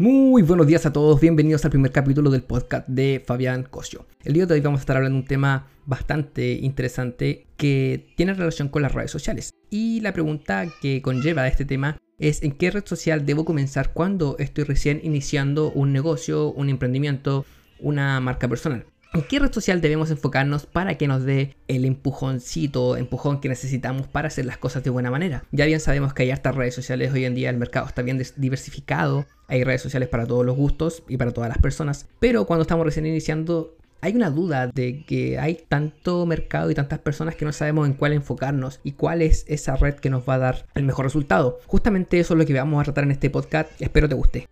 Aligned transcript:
Muy 0.00 0.42
buenos 0.42 0.68
días 0.68 0.86
a 0.86 0.92
todos, 0.92 1.20
bienvenidos 1.20 1.64
al 1.64 1.72
primer 1.72 1.90
capítulo 1.90 2.30
del 2.30 2.44
podcast 2.44 2.86
de 2.86 3.20
Fabián 3.26 3.64
Cosio. 3.64 4.06
El 4.22 4.34
día 4.34 4.46
de 4.46 4.54
hoy 4.54 4.60
vamos 4.60 4.78
a 4.78 4.82
estar 4.82 4.96
hablando 4.96 5.16
de 5.16 5.22
un 5.22 5.26
tema 5.26 5.66
bastante 5.86 6.52
interesante 6.52 7.48
que 7.56 8.06
tiene 8.16 8.32
relación 8.34 8.68
con 8.68 8.82
las 8.82 8.94
redes 8.94 9.10
sociales. 9.10 9.50
Y 9.70 10.00
la 10.00 10.12
pregunta 10.12 10.68
que 10.80 11.02
conlleva 11.02 11.48
este 11.48 11.64
tema 11.64 11.98
es 12.20 12.44
en 12.44 12.52
qué 12.52 12.70
red 12.70 12.86
social 12.86 13.26
debo 13.26 13.44
comenzar 13.44 13.92
cuando 13.92 14.36
estoy 14.38 14.62
recién 14.62 15.00
iniciando 15.02 15.72
un 15.72 15.92
negocio, 15.92 16.52
un 16.52 16.68
emprendimiento, 16.68 17.44
una 17.80 18.20
marca 18.20 18.46
personal. 18.46 18.86
¿En 19.14 19.22
qué 19.22 19.38
red 19.38 19.52
social 19.52 19.80
debemos 19.80 20.10
enfocarnos 20.10 20.66
para 20.66 20.96
que 20.98 21.08
nos 21.08 21.24
dé 21.24 21.56
el 21.66 21.84
empujoncito, 21.86 22.96
empujón 22.96 23.40
que 23.40 23.48
necesitamos 23.48 24.06
para 24.06 24.28
hacer 24.28 24.44
las 24.44 24.58
cosas 24.58 24.84
de 24.84 24.90
buena 24.90 25.10
manera? 25.10 25.44
Ya 25.50 25.64
bien 25.64 25.80
sabemos 25.80 26.12
que 26.12 26.24
hay 26.24 26.30
hartas 26.30 26.54
redes 26.54 26.74
sociales 26.74 27.12
hoy 27.12 27.24
en 27.24 27.34
día, 27.34 27.48
el 27.48 27.56
mercado 27.56 27.86
está 27.86 28.02
bien 28.02 28.22
diversificado, 28.36 29.26
hay 29.46 29.64
redes 29.64 29.80
sociales 29.80 30.08
para 30.08 30.26
todos 30.26 30.44
los 30.44 30.56
gustos 30.56 31.02
y 31.08 31.16
para 31.16 31.32
todas 31.32 31.48
las 31.48 31.58
personas, 31.58 32.06
pero 32.18 32.44
cuando 32.44 32.62
estamos 32.62 32.84
recién 32.84 33.06
iniciando 33.06 33.74
hay 34.00 34.14
una 34.14 34.30
duda 34.30 34.68
de 34.68 35.04
que 35.04 35.38
hay 35.38 35.64
tanto 35.68 36.24
mercado 36.24 36.70
y 36.70 36.74
tantas 36.74 37.00
personas 37.00 37.34
que 37.34 37.44
no 37.44 37.52
sabemos 37.52 37.88
en 37.88 37.94
cuál 37.94 38.12
enfocarnos 38.12 38.78
y 38.84 38.92
cuál 38.92 39.22
es 39.22 39.44
esa 39.48 39.76
red 39.76 39.94
que 39.94 40.10
nos 40.10 40.28
va 40.28 40.34
a 40.34 40.38
dar 40.38 40.66
el 40.74 40.84
mejor 40.84 41.06
resultado. 41.06 41.58
Justamente 41.66 42.20
eso 42.20 42.34
es 42.34 42.38
lo 42.38 42.46
que 42.46 42.54
vamos 42.54 42.80
a 42.80 42.84
tratar 42.84 43.04
en 43.04 43.10
este 43.12 43.30
podcast 43.30 43.70
espero 43.80 44.08
te 44.08 44.14
guste. 44.14 44.48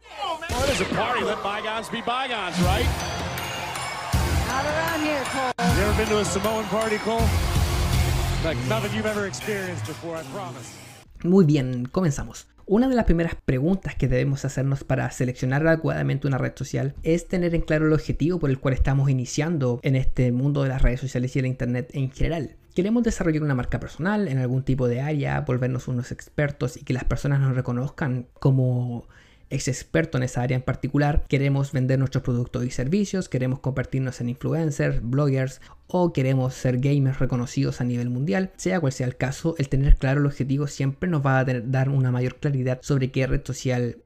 Muy 11.25 11.45
bien, 11.45 11.87
comenzamos. 11.87 12.49
Una 12.67 12.89
de 12.89 12.95
las 12.95 13.05
primeras 13.05 13.35
preguntas 13.35 13.95
que 13.95 14.09
debemos 14.09 14.45
hacernos 14.45 14.83
para 14.83 15.11
seleccionar 15.11 15.67
adecuadamente 15.67 16.27
una 16.27 16.39
red 16.39 16.53
social 16.57 16.95
es 17.03 17.29
tener 17.29 17.55
en 17.55 17.61
claro 17.61 17.87
el 17.87 17.93
objetivo 17.93 18.39
por 18.39 18.51
el 18.51 18.59
cual 18.59 18.75
estamos 18.75 19.09
iniciando 19.09 19.79
en 19.83 19.95
este 19.95 20.33
mundo 20.33 20.65
de 20.65 20.71
las 20.71 20.83
redes 20.83 21.01
sociales 21.01 21.37
y 21.37 21.39
el 21.39 21.47
Internet 21.47 21.91
en 21.93 22.11
general. 22.11 22.57
Queremos 22.75 23.05
desarrollar 23.05 23.43
una 23.43 23.55
marca 23.55 23.81
personal 23.81 24.29
en 24.29 24.39
algún 24.39 24.63
tipo 24.63 24.89
de 24.89 25.01
área, 25.01 25.41
volvernos 25.43 25.89
unos 25.89 26.13
expertos 26.13 26.77
y 26.77 26.85
que 26.85 26.93
las 26.93 27.05
personas 27.05 27.41
nos 27.41 27.55
reconozcan 27.55 28.27
como 28.41 29.07
ex 29.51 29.69
experto 29.69 30.19
en 30.19 30.25
esa 30.25 30.43
área 30.43 30.57
en 30.57 30.63
particular, 30.63 31.25
queremos 31.29 31.73
vender 31.73 31.99
nuestros 31.99 32.23
productos 32.23 32.65
y 32.65 32.71
servicios, 32.71 33.29
queremos 33.29 33.61
convertirnos 33.61 34.21
en 34.21 34.29
influencers, 34.31 35.01
bloggers 35.03 35.61
o 35.87 36.13
queremos 36.13 36.55
ser 36.55 36.79
gamers 36.79 37.19
reconocidos 37.19 37.81
a 37.81 37.85
nivel 37.85 38.11
mundial, 38.11 38.53
sea 38.57 38.81
cual 38.81 38.93
sea 38.93 39.07
el 39.07 39.17
caso, 39.17 39.55
el 39.59 39.69
tener 39.69 39.97
claro 39.97 40.21
el 40.21 40.27
objetivo 40.27 40.67
siempre 40.67 41.09
nos 41.09 41.25
va 41.25 41.39
a 41.39 41.45
dar 41.45 41.89
una 41.89 42.11
mayor 42.11 42.37
claridad 42.37 42.81
sobre 42.83 43.11
qué 43.11 43.27
red 43.27 43.43
social 43.45 43.99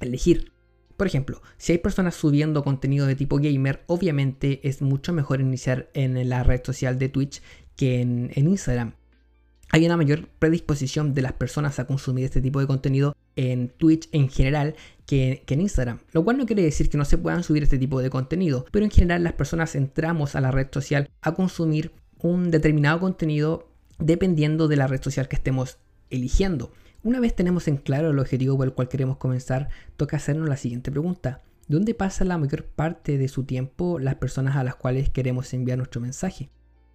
elegir. 0.00 0.52
Por 0.96 1.06
ejemplo, 1.06 1.42
si 1.56 1.72
hay 1.72 1.78
personas 1.78 2.14
subiendo 2.14 2.62
contenido 2.62 3.06
de 3.06 3.16
tipo 3.16 3.38
gamer, 3.38 3.82
obviamente 3.86 4.60
es 4.68 4.82
mucho 4.82 5.12
mejor 5.12 5.40
iniciar 5.40 5.88
en 5.94 6.28
la 6.28 6.42
red 6.42 6.60
social 6.64 6.98
de 6.98 7.08
Twitch 7.08 7.42
que 7.76 8.00
en, 8.00 8.30
en 8.34 8.48
Instagram 8.48 8.94
hay 9.72 9.86
una 9.86 9.96
mayor 9.96 10.28
predisposición 10.38 11.14
de 11.14 11.22
las 11.22 11.32
personas 11.32 11.78
a 11.78 11.86
consumir 11.86 12.26
este 12.26 12.42
tipo 12.42 12.60
de 12.60 12.66
contenido 12.66 13.16
en 13.36 13.70
Twitch 13.70 14.06
en 14.12 14.28
general 14.28 14.74
que, 15.06 15.42
en 15.46 15.60
Instagram. 15.62 16.00
Lo 16.12 16.22
cual 16.22 16.36
no 16.36 16.44
quiere 16.44 16.62
decir 16.62 16.90
que 16.90 16.98
no 16.98 17.06
se 17.06 17.16
puedan 17.16 17.42
subir 17.42 17.62
este 17.62 17.78
tipo 17.78 18.02
de 18.02 18.10
contenido, 18.10 18.66
pero 18.70 18.84
en 18.84 18.90
general 18.90 19.24
las 19.24 19.32
personas 19.32 19.74
entramos 19.74 20.36
a 20.36 20.42
la 20.42 20.50
red 20.50 20.68
social 20.70 21.08
a 21.22 21.32
consumir 21.32 21.90
un 22.18 22.50
determinado 22.50 23.00
contenido 23.00 23.66
dependiendo 23.98 24.68
de 24.68 24.76
la 24.76 24.88
red 24.88 25.02
social 25.02 25.26
que 25.26 25.36
estemos 25.36 25.78
eligiendo. 26.10 26.70
Una 27.02 27.18
vez 27.18 27.34
tenemos 27.34 27.66
en 27.66 27.78
claro 27.78 28.10
el 28.10 28.18
objetivo 28.18 28.58
por 28.58 28.66
el 28.66 28.74
cual 28.74 28.90
queremos 28.90 29.16
comenzar, 29.16 29.70
toca 29.96 30.18
hacernos 30.18 30.50
la 30.50 30.58
siguiente 30.58 30.90
pregunta. 30.90 31.40
¿Dónde 31.66 31.94
pasa 31.94 32.26
la 32.26 32.36
mayor 32.36 32.64
parte 32.66 33.16
de 33.16 33.28
su 33.28 33.44
tiempo 33.44 33.98
las 33.98 34.16
personas 34.16 34.56
a 34.56 34.64
las 34.64 34.74
cuales 34.74 35.08
queremos 35.08 35.54
enviar 35.54 35.78
nuestro 35.78 36.02
mensaje? 36.02 36.50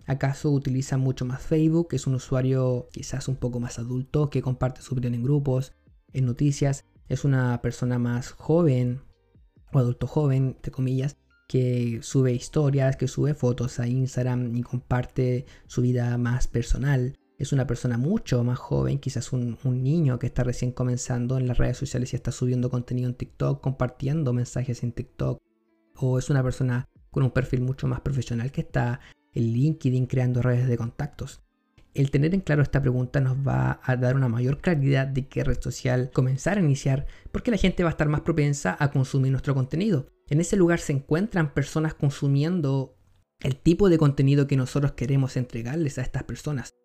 ¿Acaso 0.08 0.52
utiliza 0.52 0.97
mucho 0.97 1.25
más 1.25 1.41
Facebook? 1.41 1.90
Es 1.91 2.07
un 2.07 2.16
usuario 2.16 2.88
quizás 2.94 3.28
un 3.28 3.35
poco 3.35 3.59
más 3.59 3.78
adulto 3.78 4.29
que 4.29 4.41
comparte 4.41 4.81
su 4.81 4.94
opinión 4.94 5.13
en 5.13 5.23
grupos, 5.23 5.73
en 6.13 6.25
noticias. 6.25 6.85
Es 7.09 7.25
una 7.25 7.62
persona 7.62 8.00
más 8.00 8.31
joven 8.31 9.01
o 9.73 9.79
adulto 9.79 10.07
joven, 10.07 10.56
entre 10.56 10.72
comillas, 10.72 11.18
que 11.50 12.00
sube 12.03 12.31
historias, 12.31 12.95
que 12.95 13.09
sube 13.09 13.34
fotos 13.34 13.81
a 13.81 13.88
Instagram 13.88 14.56
y 14.56 14.63
comparte 14.63 15.45
su 15.68 15.81
vida 15.81 16.18
más 16.18 16.47
personal. 16.47 17.18
Es 17.38 17.51
una 17.51 17.68
persona 17.68 17.97
mucho 17.97 18.41
más 18.45 18.59
joven, 18.59 19.00
quizás 19.00 19.34
un, 19.34 19.57
un, 19.66 19.84
niño 19.84 20.19
que 20.19 20.28
está 20.28 20.44
recién 20.44 20.72
comenzando 20.72 21.38
en 21.38 21.50
las 21.50 21.57
redes 21.57 21.78
sociales 21.78 22.13
y 22.13 22.16
está 22.16 22.31
subiendo 22.31 22.69
contenido 22.69 23.09
en 23.09 23.16
TikTok, 23.16 23.62
compartiendo 23.62 24.31
mensajes 24.31 24.84
en 24.84 24.94
TikTok. 24.94 25.38
O 25.97 26.18
es 26.18 26.29
una 26.29 26.44
persona 26.44 26.88
con 27.12 27.24
un 27.24 27.31
perfil 27.31 27.62
mucho 27.62 27.88
más 27.88 28.00
profesional 28.01 28.51
que 28.51 28.62
está 28.62 29.01
el 29.33 29.53
LinkedIn 29.53 30.05
creando 30.05 30.41
redes 30.41 30.67
de 30.67 30.77
contactos. 30.77 31.41
El 31.93 32.11
tener 32.11 32.35
en 32.35 32.41
claro 32.41 32.61
esta 32.61 32.81
pregunta 32.81 33.19
nos 33.19 33.38
va 33.38 33.79
a 33.83 33.95
dar 33.95 34.15
una 34.15 34.29
mayor 34.29 34.59
claridad 34.59 35.07
de 35.07 35.27
qué 35.27 35.43
red 35.43 35.59
social 35.59 36.11
comenzar 36.13 36.57
a 36.57 36.61
iniciar 36.61 37.07
porque 37.31 37.49
la 37.49 37.57
gente 37.57 37.83
va 37.83 37.89
a 37.89 37.91
estar 37.91 38.07
más 38.07 38.21
propensa 38.21 38.77
a 38.79 38.91
consumir 38.91 39.31
nuestro 39.31 39.55
contenido. 39.55 40.07
En 40.29 40.39
ese 40.39 40.57
lugar 40.57 40.79
se 40.79 40.93
encuentran 40.93 41.53
personas 41.53 41.95
consumiendo 41.95 42.97
el 43.39 43.55
tipo 43.55 43.89
de 43.89 43.97
contenido 43.97 44.47
que 44.47 44.57
nosotros 44.57 44.91
queremos 44.93 45.38
entregarles 45.38 45.97
a 45.97 46.01
estas 46.01 46.23
personas, 46.23 46.75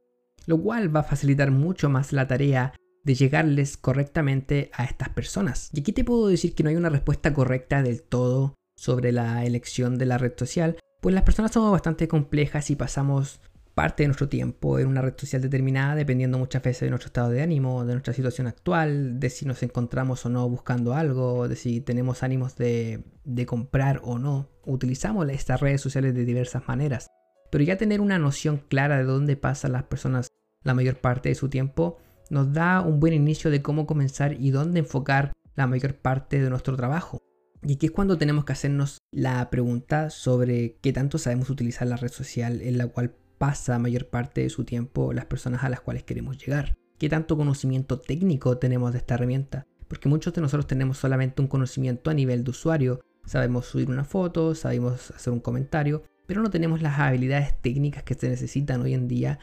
lo 0.46 0.60
cual 0.60 0.94
va 0.94 1.00
a 1.00 1.04
facilitar 1.04 1.50
mucho 1.50 1.88
más 1.90 2.12
la 2.12 2.26
tarea 2.26 2.74
de 3.04 3.14
llegarles 3.14 3.76
correctamente 3.76 4.70
a 4.74 4.84
estas 4.84 5.08
personas. 5.10 5.70
Y 5.72 5.80
aquí 5.80 5.92
te 5.92 6.04
puedo 6.04 6.28
decir 6.28 6.54
que 6.54 6.62
no 6.62 6.70
hay 6.70 6.76
una 6.76 6.88
respuesta 6.88 7.34
correcta 7.34 7.82
del 7.82 8.02
todo 8.02 8.54
sobre 8.76 9.12
la 9.12 9.44
elección 9.44 9.98
de 9.98 10.06
la 10.06 10.18
red 10.18 10.32
social, 10.36 10.78
pues 11.02 11.16
las 11.16 11.24
personas 11.24 11.50
somos 11.50 11.72
bastante 11.72 12.06
complejas 12.06 12.70
y 12.70 12.76
pasamos 12.76 13.40
parte 13.74 14.04
de 14.04 14.06
nuestro 14.06 14.28
tiempo 14.28 14.78
en 14.78 14.86
una 14.86 15.02
red 15.02 15.14
social 15.16 15.42
determinada 15.42 15.96
dependiendo 15.96 16.38
muchas 16.38 16.62
veces 16.62 16.82
de 16.82 16.90
nuestro 16.90 17.08
estado 17.08 17.30
de 17.30 17.42
ánimo, 17.42 17.84
de 17.84 17.94
nuestra 17.94 18.14
situación 18.14 18.46
actual, 18.46 19.18
de 19.18 19.28
si 19.28 19.44
nos 19.44 19.64
encontramos 19.64 20.24
o 20.24 20.28
no 20.28 20.48
buscando 20.48 20.94
algo, 20.94 21.48
de 21.48 21.56
si 21.56 21.80
tenemos 21.80 22.22
ánimos 22.22 22.54
de, 22.54 23.02
de 23.24 23.46
comprar 23.46 24.00
o 24.04 24.20
no. 24.20 24.48
Utilizamos 24.64 25.28
estas 25.28 25.60
redes 25.60 25.80
sociales 25.80 26.14
de 26.14 26.24
diversas 26.24 26.68
maneras. 26.68 27.08
Pero 27.50 27.64
ya 27.64 27.76
tener 27.76 28.00
una 28.00 28.20
noción 28.20 28.58
clara 28.68 28.98
de 28.98 29.04
dónde 29.04 29.36
pasan 29.36 29.72
las 29.72 29.82
personas 29.82 30.28
la 30.62 30.72
mayor 30.74 31.00
parte 31.00 31.30
de 31.30 31.34
su 31.34 31.48
tiempo 31.48 31.98
nos 32.30 32.52
da 32.52 32.80
un 32.80 33.00
buen 33.00 33.12
inicio 33.12 33.50
de 33.50 33.60
cómo 33.60 33.86
comenzar 33.86 34.34
y 34.34 34.52
dónde 34.52 34.78
enfocar 34.78 35.32
la 35.56 35.66
mayor 35.66 35.96
parte 35.96 36.40
de 36.40 36.48
nuestro 36.48 36.76
trabajo. 36.76 37.18
Y 37.64 37.74
aquí 37.74 37.86
es 37.86 37.92
cuando 37.92 38.18
tenemos 38.18 38.44
que 38.44 38.52
hacernos 38.52 38.98
la 39.12 39.48
pregunta 39.48 40.10
sobre 40.10 40.78
qué 40.80 40.92
tanto 40.92 41.18
sabemos 41.18 41.48
utilizar 41.48 41.86
la 41.86 41.96
red 41.96 42.10
social 42.10 42.60
en 42.60 42.76
la 42.76 42.88
cual 42.88 43.14
pasa 43.38 43.78
mayor 43.78 44.08
parte 44.08 44.40
de 44.40 44.50
su 44.50 44.64
tiempo 44.64 45.12
las 45.12 45.26
personas 45.26 45.62
a 45.62 45.68
las 45.68 45.80
cuales 45.80 46.02
queremos 46.02 46.38
llegar. 46.38 46.76
¿Qué 46.98 47.08
tanto 47.08 47.36
conocimiento 47.36 48.00
técnico 48.00 48.58
tenemos 48.58 48.92
de 48.92 48.98
esta 48.98 49.14
herramienta? 49.14 49.66
Porque 49.86 50.08
muchos 50.08 50.32
de 50.34 50.40
nosotros 50.40 50.66
tenemos 50.66 50.98
solamente 50.98 51.40
un 51.40 51.48
conocimiento 51.48 52.10
a 52.10 52.14
nivel 52.14 52.42
de 52.42 52.50
usuario. 52.50 53.00
Sabemos 53.26 53.66
subir 53.66 53.90
una 53.90 54.04
foto, 54.04 54.56
sabemos 54.56 55.12
hacer 55.12 55.32
un 55.32 55.40
comentario, 55.40 56.02
pero 56.26 56.42
no 56.42 56.50
tenemos 56.50 56.82
las 56.82 56.98
habilidades 56.98 57.60
técnicas 57.60 58.02
que 58.02 58.14
se 58.14 58.28
necesitan 58.28 58.82
hoy 58.82 58.94
en 58.94 59.06
día 59.06 59.38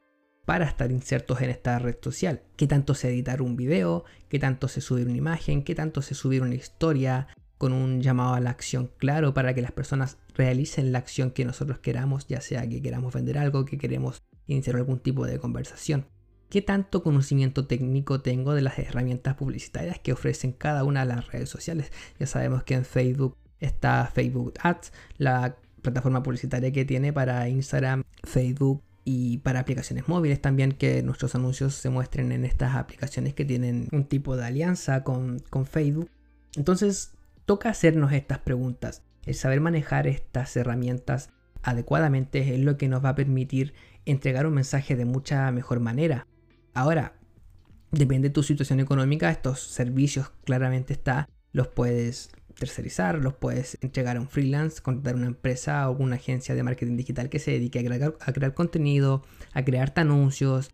para 0.45 0.65
estar 0.65 0.91
insertos 0.91 1.41
en 1.41 1.51
esta 1.51 1.79
red 1.79 1.97
social. 2.01 2.41
¿Qué 2.57 2.67
tanto 2.67 2.95
se 2.95 3.09
editar 3.09 3.41
un 3.41 3.55
video? 3.55 4.03
¿Qué 4.27 4.39
tanto 4.39 4.67
se 4.67 4.81
subir 4.81 5.07
una 5.07 5.17
imagen? 5.17 5.63
¿Qué 5.63 5.75
tanto 5.75 6.01
se 6.01 6.15
subir 6.15 6.41
una 6.41 6.55
historia? 6.55 7.27
Con 7.59 7.73
un 7.73 8.01
llamado 8.01 8.33
a 8.33 8.39
la 8.39 8.49
acción 8.49 8.89
claro 8.97 9.33
para 9.33 9.53
que 9.53 9.61
las 9.61 9.73
personas 9.73 10.17
realicen 10.33 10.93
la 10.93 10.99
acción 10.99 11.29
que 11.29 11.43
nosotros 11.43 11.79
queramos, 11.79 12.25
ya 12.25 12.39
sea 12.39 12.67
que 12.67 12.81
queramos 12.81 13.13
vender 13.13 13.37
algo, 13.37 13.65
que 13.65 13.77
queremos 13.77 14.23
iniciar 14.47 14.77
algún 14.77 14.99
tipo 14.99 15.27
de 15.27 15.39
conversación. 15.39 16.05
¿Qué 16.49 16.61
tanto 16.61 17.03
conocimiento 17.03 17.67
técnico 17.67 18.21
tengo 18.21 18.55
de 18.55 18.61
las 18.61 18.79
herramientas 18.79 19.35
publicitarias 19.35 19.99
que 19.99 20.13
ofrecen 20.13 20.53
cada 20.53 20.85
una 20.85 21.01
de 21.01 21.13
las 21.13 21.27
redes 21.27 21.49
sociales? 21.49 21.91
Ya 22.17 22.27
sabemos 22.27 22.63
que 22.63 22.75
en 22.75 22.85
Facebook 22.85 23.35
está 23.59 24.07
Facebook 24.07 24.53
Ads, 24.63 24.93
la 25.17 25.57
plataforma 25.81 26.23
publicitaria 26.23 26.71
que 26.71 26.85
tiene 26.85 27.11
para 27.11 27.49
Instagram, 27.49 28.03
Facebook 28.23 28.81
y 29.03 29.39
para 29.39 29.59
aplicaciones 29.59 30.07
móviles 30.07 30.41
también 30.41 30.71
que 30.71 31.03
nuestros 31.03 31.35
anuncios 31.35 31.75
se 31.75 31.89
muestren 31.89 32.31
en 32.31 32.45
estas 32.45 32.75
aplicaciones 32.75 33.33
que 33.33 33.43
tienen 33.43 33.89
un 33.91 34.05
tipo 34.05 34.37
de 34.37 34.45
alianza 34.45 35.03
con, 35.03 35.39
con 35.49 35.65
Facebook. 35.65 36.09
Entonces, 36.55 37.11
toca 37.49 37.69
hacernos 37.69 38.11
estas 38.11 38.37
preguntas. 38.37 39.01
El 39.25 39.33
saber 39.33 39.59
manejar 39.59 40.05
estas 40.05 40.55
herramientas 40.55 41.31
adecuadamente 41.63 42.53
es 42.53 42.59
lo 42.59 42.77
que 42.77 42.87
nos 42.87 43.03
va 43.03 43.09
a 43.09 43.15
permitir 43.15 43.73
entregar 44.05 44.45
un 44.45 44.53
mensaje 44.53 44.95
de 44.95 45.05
mucha 45.05 45.51
mejor 45.51 45.79
manera. 45.79 46.27
Ahora, 46.75 47.13
depende 47.89 48.27
de 48.27 48.33
tu 48.35 48.43
situación 48.43 48.79
económica, 48.79 49.31
estos 49.31 49.61
servicios 49.61 50.31
claramente 50.45 50.93
está, 50.93 51.27
los 51.51 51.67
puedes 51.67 52.29
tercerizar, 52.53 53.17
los 53.17 53.33
puedes 53.33 53.79
entregar 53.81 54.17
a 54.17 54.21
un 54.21 54.29
freelance, 54.29 54.79
contratar 54.83 55.15
una 55.15 55.25
empresa 55.25 55.89
o 55.89 55.97
una 55.97 56.17
agencia 56.17 56.53
de 56.53 56.61
marketing 56.61 56.97
digital 56.97 57.29
que 57.29 57.39
se 57.39 57.49
dedique 57.49 57.79
a 57.79 58.31
crear, 58.31 58.53
contenido, 58.53 59.23
a 59.53 59.65
crearte 59.65 60.01
anuncios, 60.01 60.69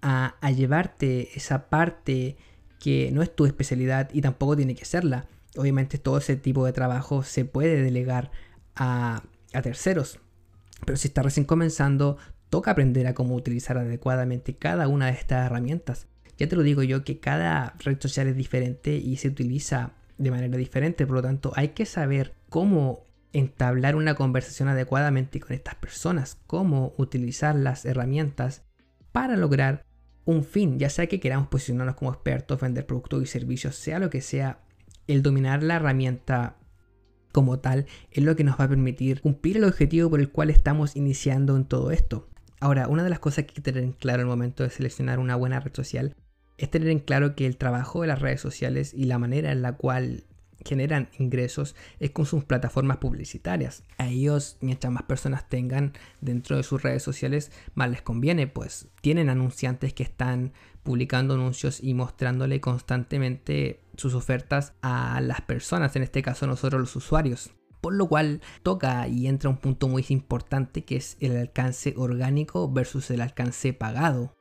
a, 0.00 0.36
a 0.40 0.50
llevarte 0.52 1.36
esa 1.36 1.68
parte 1.68 2.36
que 2.78 3.10
no 3.10 3.20
es 3.20 3.34
tu 3.34 3.46
especialidad 3.46 4.10
y 4.12 4.20
tampoco 4.20 4.54
tiene 4.54 4.76
que 4.76 4.84
serla 4.84 5.26
Obviamente 5.56 5.98
todo 5.98 6.18
ese 6.18 6.36
tipo 6.36 6.64
de 6.64 6.72
trabajo 6.72 7.22
se 7.22 7.44
puede 7.44 7.82
delegar 7.82 8.30
a, 8.76 9.22
terceros, 9.62 10.20
pero 10.86 10.96
si 10.96 11.08
está 11.08 11.22
recién 11.22 11.44
comenzando, 11.44 12.18
toca 12.50 12.70
aprender 12.70 13.06
a 13.06 13.14
cómo 13.14 13.34
utilizar 13.34 13.76
adecuadamente 13.78 14.56
cada 14.56 14.88
una 14.88 15.06
de 15.06 15.12
estas 15.12 15.46
herramientas. 15.46 16.06
Ya 16.38 16.48
te 16.48 16.56
lo 16.56 16.62
digo 16.62 16.82
yo 16.82 17.04
que 17.04 17.18
cada 17.18 17.74
red 17.80 18.00
social 18.00 18.28
es 18.28 18.36
diferente 18.36 18.94
y 18.96 19.16
se 19.16 19.28
utiliza 19.28 19.92
de 20.18 20.30
manera 20.30 20.56
diferente, 20.56 21.06
por 21.06 21.16
lo 21.16 21.22
tanto 21.22 21.52
hay 21.56 21.68
que 21.68 21.84
saber 21.84 22.34
cómo 22.48 23.04
entablar 23.32 23.96
una 23.96 24.14
conversación 24.14 24.68
adecuadamente 24.68 25.40
con 25.40 25.52
estas 25.52 25.74
personas, 25.74 26.38
cómo 26.46 26.94
utilizar 26.96 27.54
las 27.56 27.84
herramientas 27.84 28.62
para 29.12 29.36
lograr 29.36 29.84
un 30.24 30.44
fin, 30.44 30.78
ya 30.78 30.90
sea 30.90 31.06
que 31.06 31.20
queramos 31.20 31.48
posicionarnos 31.48 31.96
como 31.96 32.12
expertos, 32.12 32.60
vender 32.60 32.86
productos 32.86 33.22
y 33.22 33.26
servicios, 33.26 33.76
sea 33.76 33.98
lo 33.98 34.10
que 34.10 34.20
sea, 34.20 34.60
el 35.12 35.22
dominar 35.22 35.62
la 35.62 35.76
herramienta 35.76 36.56
como 37.32 37.58
tal 37.60 37.86
es 38.10 38.24
lo 38.24 38.36
que 38.36 38.44
nos 38.44 38.58
va 38.58 38.64
a 38.64 38.68
permitir 38.68 39.20
cumplir 39.20 39.56
el 39.56 39.64
objetivo 39.64 40.10
por 40.10 40.20
el 40.20 40.30
cual 40.30 40.50
estamos 40.50 40.96
iniciando 40.96 41.56
en 41.56 41.64
todo 41.64 41.90
esto. 41.90 42.28
Ahora, 42.60 42.88
una 42.88 43.04
de 43.04 43.10
las 43.10 43.20
cosas 43.20 43.44
que 43.44 43.50
hay 43.50 43.54
que 43.54 43.62
tener 43.62 43.84
en 43.84 43.92
claro 43.92 44.22
al 44.22 44.28
momento 44.28 44.62
de 44.62 44.70
seleccionar 44.70 45.18
una 45.18 45.36
buena 45.36 45.60
red 45.60 45.74
social 45.74 46.14
es 46.58 46.70
tener 46.70 46.88
en 46.88 46.98
claro 46.98 47.34
que 47.34 47.46
el 47.46 47.56
trabajo 47.56 48.02
de 48.02 48.08
las 48.08 48.20
redes 48.20 48.40
sociales 48.40 48.92
y 48.94 49.04
la 49.04 49.18
manera 49.18 49.50
en 49.50 49.62
la 49.62 49.76
cual 49.76 50.24
generan 50.64 51.08
ingresos 51.18 51.74
es 51.98 52.10
con 52.10 52.26
sus 52.26 52.44
plataformas 52.44 52.98
publicitarias. 52.98 53.82
A 53.98 54.08
ellos, 54.08 54.56
mientras 54.60 54.92
más 54.92 55.04
personas 55.04 55.48
tengan 55.48 55.92
dentro 56.20 56.56
de 56.56 56.62
sus 56.62 56.82
redes 56.82 57.02
sociales, 57.02 57.52
más 57.74 57.90
les 57.90 58.02
conviene, 58.02 58.46
pues 58.46 58.88
tienen 59.00 59.28
anunciantes 59.30 59.94
que 59.94 60.02
están 60.02 60.52
publicando 60.82 61.34
anuncios 61.34 61.82
y 61.82 61.94
mostrándole 61.94 62.60
constantemente 62.60 63.80
sus 63.96 64.14
ofertas 64.14 64.72
a 64.82 65.20
las 65.20 65.40
personas, 65.42 65.94
en 65.96 66.02
este 66.02 66.22
caso 66.22 66.46
nosotros 66.46 66.80
los 66.80 66.96
usuarios. 66.96 67.50
Por 67.80 67.94
lo 67.94 68.08
cual 68.08 68.42
toca 68.62 69.08
y 69.08 69.26
entra 69.26 69.48
un 69.48 69.56
punto 69.56 69.88
muy 69.88 70.04
importante 70.10 70.84
que 70.84 70.96
es 70.96 71.16
el 71.20 71.36
alcance 71.36 71.94
orgánico 71.96 72.70
versus 72.70 73.10
el 73.10 73.22
alcance 73.22 73.72
pagado. 73.72 74.36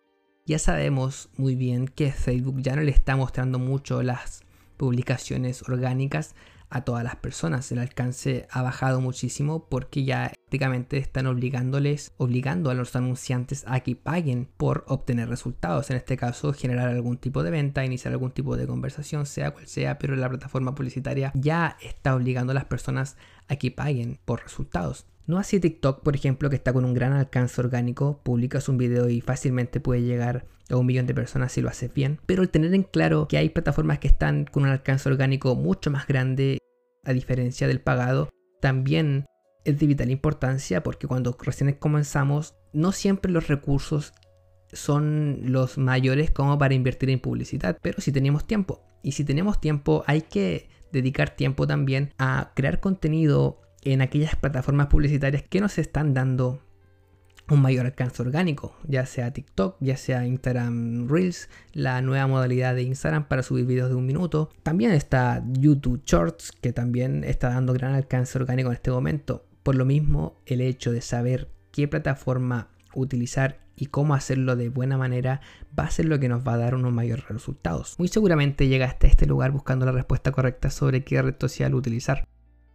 Ya 0.45 0.59
sabemos 0.59 1.29
muy 1.37 1.55
bien 1.55 1.87
que 1.87 2.11
Facebook 2.11 2.61
ya 2.61 2.75
no 2.75 2.81
le 2.81 2.91
está 2.91 3.15
mostrando 3.15 3.59
mucho 3.59 4.01
las 4.03 4.43
publicaciones 4.79 5.61
orgánicas 5.67 6.35
a 6.69 6.85
todas 6.85 7.03
las 7.03 7.17
personas. 7.17 7.69
El 7.71 7.79
alcance 7.79 8.47
ha 8.49 8.61
bajado 8.61 9.01
muchísimo 9.01 9.67
porque 9.67 10.05
ya 10.05 10.31
prácticamente 10.33 10.97
están 10.97 11.27
obligándoles, 11.27 12.13
obligando 12.17 12.69
a 12.69 12.75
los 12.75 12.95
anunciantes 12.95 13.65
a 13.67 13.81
que 13.81 13.97
paguen 13.97 14.47
por 14.55 14.85
obtener 14.87 15.27
resultados. 15.27 15.89
En 15.89 15.97
este 15.97 16.15
caso, 16.15 16.53
generar 16.53 16.87
algún 16.87 17.17
tipo 17.17 17.43
de 17.43 17.51
venta, 17.51 17.83
iniciar 17.83 18.13
algún 18.13 18.31
tipo 18.31 18.55
de 18.55 18.67
conversación, 18.67 19.25
sea 19.25 19.51
cual 19.51 19.67
sea, 19.67 19.99
pero 19.99 20.15
la 20.15 20.29
plataforma 20.29 20.75
publicitaria 20.75 21.33
ya 21.35 21.77
está 21.81 22.15
obligando 22.15 22.51
a 22.51 22.55
las 22.55 22.65
personas 22.65 23.17
a 23.49 23.57
que 23.57 23.71
paguen 23.71 24.17
por 24.23 24.43
resultados. 24.43 25.05
No 25.29 25.37
así 25.37 25.59
TikTok, 25.59 26.01
por 26.01 26.15
ejemplo, 26.15 26.49
que 26.49 26.55
está 26.55 26.73
con 26.73 26.85
un 26.85 26.95
gran 26.95 27.13
alcance 27.13 27.61
orgánico, 27.61 28.19
publicas 28.23 28.67
un 28.67 28.79
video 28.79 29.09
y 29.09 29.21
fácilmente 29.21 29.79
puede 29.79 30.01
llegar 30.01 30.47
a 30.71 30.75
un 30.75 30.87
millón 30.87 31.05
de 31.05 31.13
personas 31.13 31.51
si 31.51 31.61
lo 31.61 31.69
haces 31.69 31.93
bien. 31.93 32.19
Pero 32.25 32.41
el 32.41 32.49
tener 32.49 32.73
en 32.73 32.81
claro 32.81 33.27
que 33.27 33.37
hay 33.37 33.49
plataformas 33.49 33.99
que 33.99 34.07
están 34.07 34.45
con 34.45 34.63
un 34.63 34.69
alcance 34.69 35.07
orgánico 35.07 35.53
mucho 35.53 35.91
más 35.91 36.07
grande, 36.07 36.57
a 37.05 37.13
diferencia 37.13 37.67
del 37.67 37.79
pagado, 37.79 38.29
también 38.59 39.25
es 39.65 39.77
de 39.77 39.85
vital 39.85 40.09
importancia 40.09 40.81
porque 40.81 41.05
cuando 41.05 41.37
recién 41.39 41.71
comenzamos, 41.73 42.55
no 42.73 42.91
siempre 42.91 43.31
los 43.31 43.49
recursos 43.49 44.13
son 44.73 45.41
los 45.43 45.77
mayores 45.77 46.31
como 46.31 46.57
para 46.57 46.73
invertir 46.73 47.11
en 47.11 47.19
publicidad, 47.19 47.77
pero 47.83 48.01
si 48.01 48.11
tenemos 48.11 48.47
tiempo. 48.47 48.81
Y 49.03 49.11
si 49.11 49.23
tenemos 49.23 49.61
tiempo, 49.61 50.03
hay 50.07 50.23
que 50.23 50.69
dedicar 50.91 51.35
tiempo 51.35 51.67
también 51.67 52.15
a 52.17 52.51
crear 52.55 52.79
contenido 52.79 53.61
en 53.83 54.01
aquellas 54.01 54.35
plataformas 54.35 54.87
publicitarias 54.87 55.43
que 55.43 55.61
nos 55.61 55.77
están 55.77 56.13
dando 56.13 56.61
un 57.49 57.61
mayor 57.61 57.85
alcance 57.85 58.21
orgánico, 58.21 58.75
ya 58.87 59.05
sea 59.05 59.31
TikTok, 59.31 59.77
ya 59.79 59.97
sea 59.97 60.25
Instagram 60.25 61.07
Reels, 61.09 61.49
la 61.73 62.01
nueva 62.01 62.27
modalidad 62.27 62.75
de 62.75 62.83
Instagram 62.83 63.27
para 63.27 63.43
subir 63.43 63.65
videos 63.65 63.89
de 63.89 63.95
un 63.95 64.05
minuto. 64.05 64.49
También 64.63 64.91
está 64.91 65.43
YouTube 65.53 66.03
Shorts, 66.05 66.51
que 66.51 66.73
también 66.73 67.23
está 67.23 67.49
dando 67.49 67.73
gran 67.73 67.95
alcance 67.95 68.37
orgánico 68.37 68.69
en 68.69 68.75
este 68.75 68.91
momento. 68.91 69.45
Por 69.63 69.75
lo 69.75 69.85
mismo, 69.85 70.37
el 70.45 70.61
hecho 70.61 70.91
de 70.91 71.01
saber 71.01 71.49
qué 71.71 71.87
plataforma 71.87 72.69
utilizar 72.93 73.59
y 73.75 73.87
cómo 73.87 74.13
hacerlo 74.13 74.55
de 74.55 74.69
buena 74.69 74.97
manera 74.97 75.41
va 75.77 75.85
a 75.85 75.91
ser 75.91 76.05
lo 76.05 76.19
que 76.19 76.27
nos 76.27 76.45
va 76.45 76.53
a 76.53 76.57
dar 76.57 76.75
unos 76.75 76.91
mayores 76.91 77.27
resultados. 77.29 77.95
Muy 77.97 78.09
seguramente 78.09 78.67
llega 78.67 78.85
hasta 78.85 79.07
este 79.07 79.25
lugar 79.25 79.51
buscando 79.51 79.85
la 79.85 79.91
respuesta 79.91 80.31
correcta 80.31 80.69
sobre 80.69 81.03
qué 81.03 81.21
red 81.21 81.35
social 81.39 81.73
utilizar. 81.73 82.27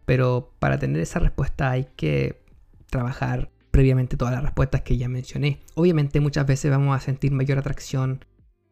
Pero 0.05 0.53
para 0.59 0.79
tener 0.79 1.01
esa 1.01 1.19
respuesta 1.19 1.71
hay 1.71 1.87
que 1.95 2.43
trabajar 2.89 3.49
previamente 3.71 4.15
todas 4.15 4.33
las 4.33 4.43
respuestas 4.43 4.83
que 4.83 4.97
ya 4.97 5.09
mencioné. 5.09 5.61
Obviamente 5.73 6.21
muchas 6.21 6.45
veces 6.47 6.71
vamos 6.71 6.95
a 6.95 7.01
sentir 7.01 7.31
mayor 7.31 7.57
atracción 7.57 8.23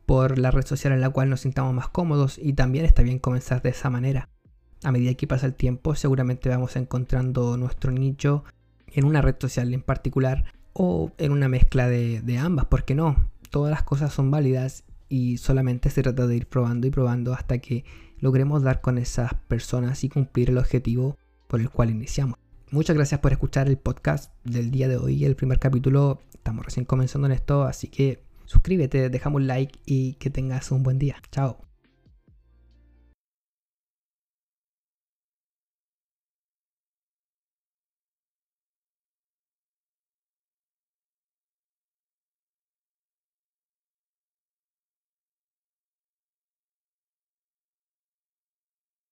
por 0.06 0.38
la 0.38 0.52
red 0.52 0.66
social 0.66 0.94
en 0.94 1.02
la 1.02 1.10
cual 1.10 1.30
nos 1.30 1.42
sintamos 1.42 1.74
más 1.74 1.90
cómodos 1.90 2.38
y 2.38 2.54
también 2.54 2.86
está 2.86 3.02
bien 3.02 3.20
comenzar 3.20 3.62
de 3.62 3.70
esa 3.70 3.90
manera. 3.90 4.30
A 4.84 4.92
medida 4.92 5.14
que 5.16 5.28
pasa 5.28 5.46
el 5.46 5.56
tiempo 5.56 5.96
seguramente 5.96 6.50
vamos 6.50 6.76
encontrando 6.76 7.58
nuestro 7.58 7.92
nicho 7.92 8.44
en 8.88 9.06
una 9.06 9.22
red 9.22 9.36
social 9.40 9.74
en 9.74 9.82
particular 9.82 10.46
o 10.74 11.12
en 11.18 11.32
una 11.32 11.48
mezcla 11.50 11.88
de, 11.88 12.22
de 12.22 12.38
ambas, 12.38 12.66
porque 12.66 12.96
no, 12.96 13.30
todas 13.50 13.72
las 13.72 13.84
cosas 13.84 14.14
son 14.14 14.32
válidas 14.32 14.86
y 15.10 15.38
solamente 15.38 15.90
se 15.90 16.02
trata 16.02 16.28
de 16.28 16.36
ir 16.36 16.48
probando 16.48 16.88
y 16.88 16.92
probando 16.92 17.34
hasta 17.34 17.60
que 17.60 17.86
logremos 18.20 18.64
dar 18.64 18.82
con 18.82 18.98
esas 18.98 19.34
personas 19.34 20.04
y 20.04 20.10
cumplir 20.10 20.50
el 20.50 20.58
objetivo 20.58 21.18
por 21.48 21.62
el 21.62 21.70
cual 21.70 21.90
iniciamos. 21.90 22.38
Muchas 22.72 22.96
gracias 22.96 23.20
por 23.20 23.32
escuchar 23.32 23.68
el 23.68 23.78
podcast 23.78 24.34
del 24.44 24.72
día 24.72 24.88
de 24.88 24.98
hoy, 24.98 25.26
el 25.26 25.36
primer 25.36 25.60
capítulo. 25.60 26.22
Estamos 26.34 26.66
recién 26.66 26.86
comenzando 26.86 27.28
en 27.28 27.34
esto, 27.34 27.64
así 27.64 27.88
que 27.88 28.24
suscríbete, 28.46 29.10
dejamos 29.10 29.42
un 29.42 29.48
like 29.48 29.80
y 29.86 30.14
que 30.16 30.30
tengas 30.30 30.72
un 30.72 30.84
buen 30.84 31.00
día. 31.00 31.18
Chao. 31.32 31.73